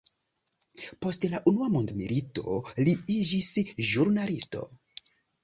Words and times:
Post 1.05 1.27
la 1.33 1.41
unua 1.51 1.67
mondmilito 1.73 2.57
li 2.89 2.97
iĝis 3.19 3.53
ĵurnalisto. 3.93 4.67